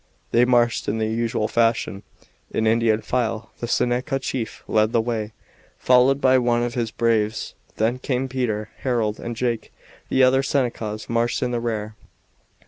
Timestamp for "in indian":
2.49-3.03